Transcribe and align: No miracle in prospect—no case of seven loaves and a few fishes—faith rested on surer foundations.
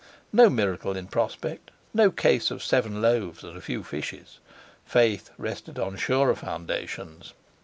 No 0.33 0.49
miracle 0.49 0.97
in 0.97 1.05
prospect—no 1.05 2.09
case 2.09 2.49
of 2.49 2.63
seven 2.63 3.03
loaves 3.03 3.43
and 3.43 3.55
a 3.55 3.61
few 3.61 3.83
fishes—faith 3.83 5.29
rested 5.37 5.77
on 5.77 5.95
surer 5.95 6.33
foundations. 6.33 7.35